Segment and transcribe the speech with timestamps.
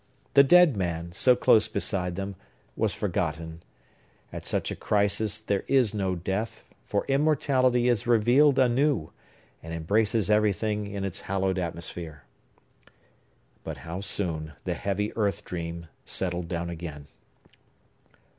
[0.33, 2.35] The dead man, so close beside them,
[2.75, 3.61] was forgotten.
[4.33, 9.11] At such a crisis, there is no death; for immortality is revealed anew,
[9.61, 12.23] and embraces everything in its hallowed atmosphere.
[13.63, 17.05] But how soon the heavy earth dream settled down again!